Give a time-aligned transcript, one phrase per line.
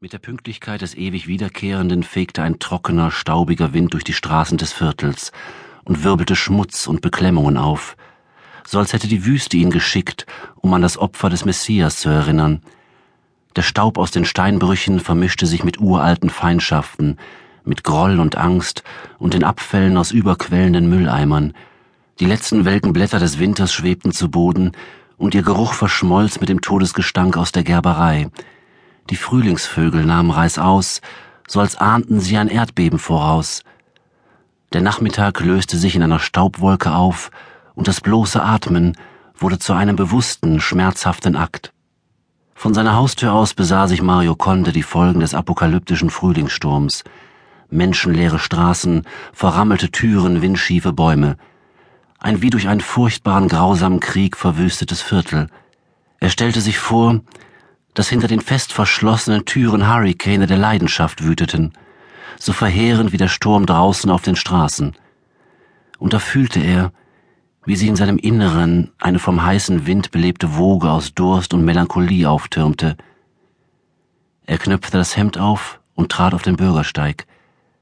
[0.00, 4.72] Mit der Pünktlichkeit des ewig Wiederkehrenden fegte ein trockener, staubiger Wind durch die Straßen des
[4.72, 5.32] Viertels
[5.84, 7.96] und wirbelte Schmutz und Beklemmungen auf,
[8.64, 10.24] so als hätte die Wüste ihn geschickt,
[10.54, 12.62] um an das Opfer des Messias zu erinnern.
[13.56, 17.16] Der Staub aus den Steinbrüchen vermischte sich mit uralten Feindschaften,
[17.64, 18.84] mit Groll und Angst
[19.18, 21.54] und den Abfällen aus überquellenden Mülleimern.
[22.20, 24.76] Die letzten welken Blätter des Winters schwebten zu Boden,
[25.16, 28.30] und ihr Geruch verschmolz mit dem Todesgestank aus der Gerberei,
[29.10, 31.00] die Frühlingsvögel nahmen reißaus,
[31.46, 33.62] so als ahnten sie ein Erdbeben voraus.
[34.72, 37.30] Der Nachmittag löste sich in einer Staubwolke auf,
[37.74, 38.96] und das bloße Atmen
[39.36, 41.72] wurde zu einem bewussten, schmerzhaften Akt.
[42.54, 47.04] Von seiner Haustür aus besah sich Mario Conde die Folgen des apokalyptischen Frühlingssturms.
[47.70, 51.36] Menschenleere Straßen, verrammelte Türen, windschiefe Bäume.
[52.18, 55.46] Ein wie durch einen furchtbaren, grausamen Krieg verwüstetes Viertel.
[56.18, 57.20] Er stellte sich vor,
[57.98, 61.72] dass hinter den fest verschlossenen Türen Hurrikane der Leidenschaft wüteten,
[62.38, 64.94] so verheerend wie der Sturm draußen auf den Straßen.
[65.98, 66.92] Und da fühlte er,
[67.64, 72.30] wie sich in seinem Inneren eine vom heißen Wind belebte Woge aus Durst und Melancholie
[72.30, 72.96] auftürmte.
[74.46, 77.26] Er knöpfte das Hemd auf und trat auf den Bürgersteig.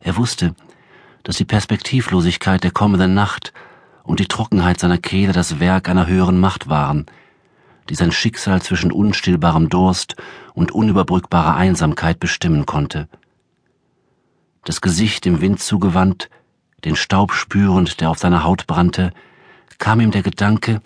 [0.00, 0.54] Er wusste,
[1.22, 3.52] dass die Perspektivlosigkeit der kommenden Nacht
[4.04, 7.04] und die Trockenheit seiner Kehle das Werk einer höheren Macht waren–
[7.88, 10.16] die sein Schicksal zwischen unstillbarem Durst
[10.54, 13.08] und unüberbrückbarer Einsamkeit bestimmen konnte.
[14.64, 16.28] Das Gesicht dem Wind zugewandt,
[16.84, 19.12] den Staub spürend, der auf seiner Haut brannte,
[19.78, 20.80] kam ihm der Gedanke,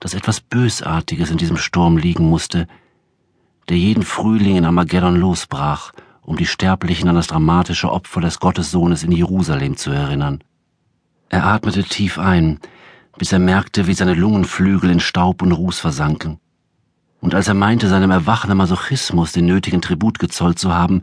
[0.00, 2.66] dass etwas Bösartiges in diesem Sturm liegen musste,
[3.68, 5.92] der jeden Frühling in Armageddon losbrach,
[6.22, 10.42] um die Sterblichen an das dramatische Opfer des Gottessohnes in Jerusalem zu erinnern.
[11.30, 12.60] Er atmete tief ein,
[13.18, 16.38] bis er merkte, wie seine Lungenflügel in Staub und Ruß versanken.
[17.20, 21.02] Und als er meinte, seinem erwachenden Masochismus den nötigen Tribut gezollt zu haben,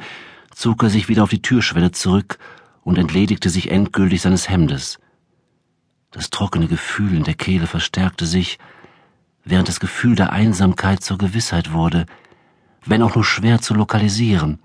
[0.53, 2.39] zog er sich wieder auf die Türschwelle zurück
[2.83, 4.99] und entledigte sich endgültig seines Hemdes.
[6.11, 8.57] Das trockene Gefühl in der Kehle verstärkte sich,
[9.43, 12.05] während das Gefühl der Einsamkeit zur Gewissheit wurde,
[12.85, 14.59] wenn auch nur schwer zu lokalisieren.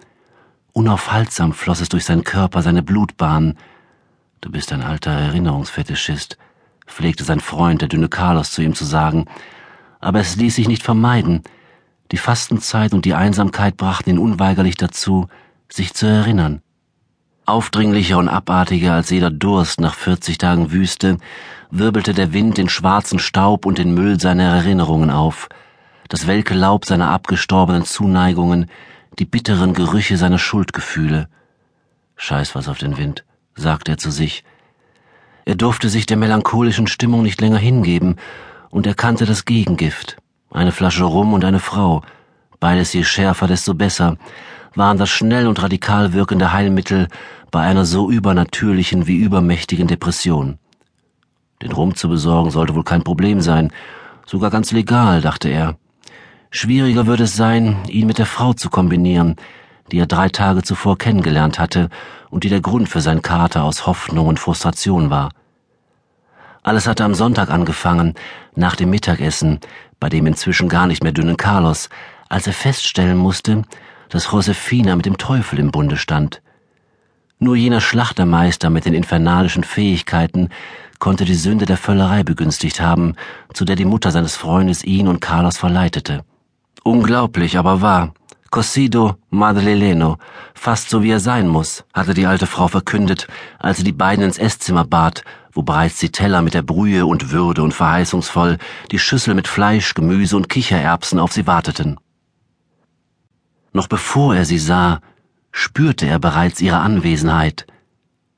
[0.72, 3.58] Unaufhaltsam floss es durch seinen Körper, seine Blutbahn.
[4.40, 6.38] Du bist ein alter Erinnerungsfetischist,
[6.90, 9.26] pflegte sein Freund, der dünne Carlos, zu ihm zu sagen,
[10.00, 11.42] aber es ließ sich nicht vermeiden.
[12.12, 15.28] Die Fastenzeit und die Einsamkeit brachten ihn unweigerlich dazu,
[15.68, 16.62] sich zu erinnern.
[17.46, 21.18] Aufdringlicher und abartiger als jeder Durst nach vierzig Tagen Wüste,
[21.70, 25.48] wirbelte der Wind den schwarzen Staub und den Müll seiner Erinnerungen auf,
[26.08, 28.66] das welke Laub seiner abgestorbenen Zuneigungen,
[29.18, 31.28] die bitteren Gerüche seiner Schuldgefühle.
[32.16, 33.24] Scheiß was auf den Wind,
[33.54, 34.44] sagte er zu sich,
[35.44, 38.16] er durfte sich der melancholischen Stimmung nicht länger hingeben
[38.70, 40.16] und erkannte das Gegengift.
[40.50, 42.02] Eine Flasche Rum und eine Frau,
[42.58, 44.16] beides je schärfer, desto besser,
[44.74, 47.08] waren das schnell und radikal wirkende Heilmittel
[47.50, 50.58] bei einer so übernatürlichen wie übermächtigen Depression.
[51.62, 53.72] Den Rum zu besorgen sollte wohl kein Problem sein,
[54.26, 55.76] sogar ganz legal, dachte er.
[56.50, 59.36] Schwieriger würde es sein, ihn mit der Frau zu kombinieren,
[59.90, 61.88] die er drei Tage zuvor kennengelernt hatte
[62.30, 65.30] und die der Grund für sein Kater aus Hoffnung und Frustration war.
[66.62, 68.14] Alles hatte am Sonntag angefangen,
[68.54, 69.60] nach dem Mittagessen,
[69.98, 71.88] bei dem inzwischen gar nicht mehr dünnen Carlos,
[72.28, 73.62] als er feststellen musste,
[74.08, 76.42] dass Josefina mit dem Teufel im Bunde stand.
[77.38, 80.50] Nur jener Schlachtermeister mit den infernalischen Fähigkeiten
[80.98, 83.14] konnte die Sünde der Völlerei begünstigt haben,
[83.54, 86.22] zu der die Mutter seines Freundes ihn und Carlos verleitete.
[86.84, 88.12] Unglaublich, aber wahr.
[88.50, 90.18] Cosido Madreleno,
[90.54, 93.28] fast so wie er sein muss, hatte die alte Frau verkündet,
[93.60, 95.22] als sie die beiden ins Esszimmer bat,
[95.52, 98.58] wo bereits die Teller mit der Brühe und Würde und verheißungsvoll
[98.90, 101.98] die Schüssel mit Fleisch, Gemüse und Kichererbsen auf sie warteten.
[103.72, 105.00] Noch bevor er sie sah,
[105.52, 107.68] spürte er bereits ihre Anwesenheit.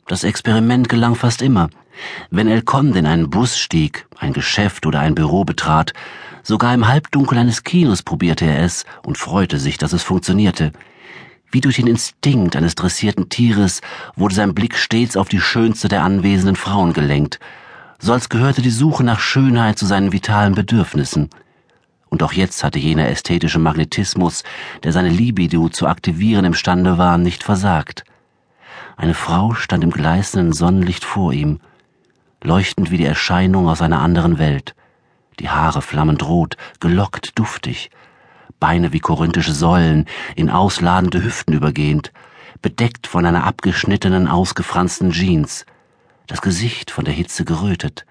[0.06, 1.70] Das Experiment gelang fast immer.
[2.30, 5.94] Wenn El Conde in einen Bus stieg, ein Geschäft oder ein Büro betrat,
[6.44, 10.72] Sogar im Halbdunkel eines Kinos probierte er es und freute sich, dass es funktionierte.
[11.52, 13.80] Wie durch den Instinkt eines dressierten Tieres
[14.16, 17.38] wurde sein Blick stets auf die schönste der anwesenden Frauen gelenkt,
[18.00, 21.30] so als gehörte die Suche nach Schönheit zu seinen vitalen Bedürfnissen.
[22.08, 24.42] Und auch jetzt hatte jener ästhetische Magnetismus,
[24.82, 28.04] der seine Libido zu aktivieren imstande war, nicht versagt.
[28.96, 31.60] Eine Frau stand im gleißenden Sonnenlicht vor ihm,
[32.42, 34.74] leuchtend wie die Erscheinung aus einer anderen Welt
[35.42, 37.90] die Haare flammend rot, gelockt, duftig,
[38.60, 40.06] Beine wie korinthische Säulen,
[40.36, 42.12] in ausladende Hüften übergehend,
[42.62, 45.66] bedeckt von einer abgeschnittenen, ausgefransten Jeans,
[46.28, 48.06] das Gesicht von der Hitze gerötet,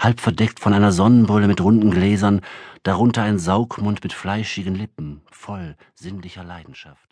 [0.00, 2.40] halb verdeckt von einer Sonnenbrille mit runden Gläsern,
[2.82, 7.11] darunter ein Saugmund mit fleischigen Lippen, voll sinnlicher Leidenschaft.